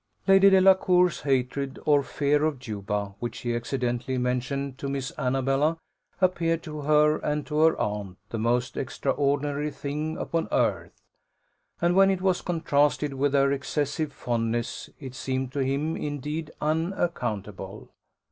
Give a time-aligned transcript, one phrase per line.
[0.27, 5.77] Lady Delacour's hatred or fear of Juba, which he accidentally mentioned to Miss Annabella,
[6.19, 11.03] appeared to her and to her aunt "the most extraordinary thing upon earth;"
[11.79, 17.89] and when it was contrasted with their excessive fondness, it seemed to him indeed unaccountable.